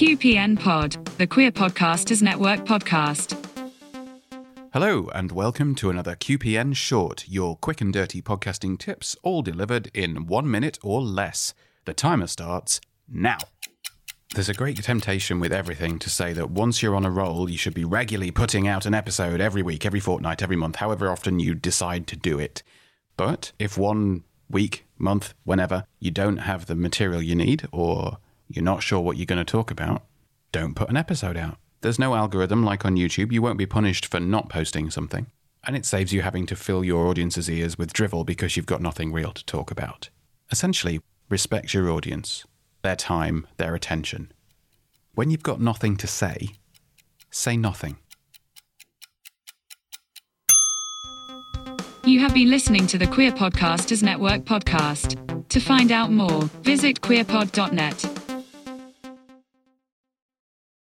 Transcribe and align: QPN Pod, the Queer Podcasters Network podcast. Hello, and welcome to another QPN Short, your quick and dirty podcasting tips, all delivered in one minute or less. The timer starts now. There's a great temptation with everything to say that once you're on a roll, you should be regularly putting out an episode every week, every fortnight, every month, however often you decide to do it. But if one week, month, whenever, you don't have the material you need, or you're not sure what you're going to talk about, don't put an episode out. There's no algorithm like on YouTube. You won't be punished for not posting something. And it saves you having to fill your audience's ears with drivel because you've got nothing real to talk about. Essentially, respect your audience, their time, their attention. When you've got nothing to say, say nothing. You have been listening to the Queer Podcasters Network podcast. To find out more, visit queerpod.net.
QPN 0.00 0.58
Pod, 0.58 0.92
the 1.18 1.26
Queer 1.26 1.52
Podcasters 1.52 2.22
Network 2.22 2.60
podcast. 2.60 3.36
Hello, 4.72 5.08
and 5.08 5.30
welcome 5.30 5.74
to 5.74 5.90
another 5.90 6.16
QPN 6.16 6.74
Short, 6.74 7.28
your 7.28 7.56
quick 7.56 7.82
and 7.82 7.92
dirty 7.92 8.22
podcasting 8.22 8.78
tips, 8.78 9.14
all 9.22 9.42
delivered 9.42 9.90
in 9.92 10.26
one 10.26 10.50
minute 10.50 10.78
or 10.82 11.02
less. 11.02 11.52
The 11.84 11.92
timer 11.92 12.28
starts 12.28 12.80
now. 13.10 13.36
There's 14.34 14.48
a 14.48 14.54
great 14.54 14.82
temptation 14.82 15.38
with 15.38 15.52
everything 15.52 15.98
to 15.98 16.08
say 16.08 16.32
that 16.32 16.48
once 16.48 16.82
you're 16.82 16.96
on 16.96 17.04
a 17.04 17.10
roll, 17.10 17.50
you 17.50 17.58
should 17.58 17.74
be 17.74 17.84
regularly 17.84 18.30
putting 18.30 18.66
out 18.66 18.86
an 18.86 18.94
episode 18.94 19.42
every 19.42 19.62
week, 19.62 19.84
every 19.84 20.00
fortnight, 20.00 20.42
every 20.42 20.56
month, 20.56 20.76
however 20.76 21.10
often 21.10 21.40
you 21.40 21.54
decide 21.54 22.06
to 22.06 22.16
do 22.16 22.38
it. 22.38 22.62
But 23.18 23.52
if 23.58 23.76
one 23.76 24.24
week, 24.48 24.86
month, 24.96 25.34
whenever, 25.44 25.84
you 25.98 26.10
don't 26.10 26.38
have 26.38 26.64
the 26.64 26.74
material 26.74 27.20
you 27.20 27.34
need, 27.34 27.68
or 27.70 28.16
you're 28.50 28.64
not 28.64 28.82
sure 28.82 29.00
what 29.00 29.16
you're 29.16 29.26
going 29.26 29.44
to 29.44 29.50
talk 29.50 29.70
about, 29.70 30.04
don't 30.52 30.74
put 30.74 30.90
an 30.90 30.96
episode 30.96 31.36
out. 31.36 31.58
There's 31.82 31.98
no 31.98 32.14
algorithm 32.14 32.64
like 32.64 32.84
on 32.84 32.96
YouTube. 32.96 33.32
You 33.32 33.40
won't 33.40 33.58
be 33.58 33.66
punished 33.66 34.06
for 34.06 34.20
not 34.20 34.48
posting 34.48 34.90
something. 34.90 35.28
And 35.64 35.76
it 35.76 35.86
saves 35.86 36.12
you 36.12 36.22
having 36.22 36.46
to 36.46 36.56
fill 36.56 36.84
your 36.84 37.06
audience's 37.06 37.48
ears 37.48 37.78
with 37.78 37.92
drivel 37.92 38.24
because 38.24 38.56
you've 38.56 38.66
got 38.66 38.82
nothing 38.82 39.12
real 39.12 39.32
to 39.32 39.44
talk 39.44 39.70
about. 39.70 40.10
Essentially, 40.50 41.00
respect 41.28 41.72
your 41.72 41.90
audience, 41.90 42.44
their 42.82 42.96
time, 42.96 43.46
their 43.56 43.74
attention. 43.74 44.32
When 45.14 45.30
you've 45.30 45.42
got 45.42 45.60
nothing 45.60 45.96
to 45.98 46.06
say, 46.06 46.48
say 47.30 47.56
nothing. 47.56 47.96
You 52.04 52.20
have 52.20 52.32
been 52.32 52.50
listening 52.50 52.86
to 52.88 52.98
the 52.98 53.06
Queer 53.06 53.30
Podcasters 53.30 54.02
Network 54.02 54.44
podcast. 54.44 55.48
To 55.48 55.60
find 55.60 55.92
out 55.92 56.10
more, 56.10 56.42
visit 56.62 57.00
queerpod.net. 57.02 58.09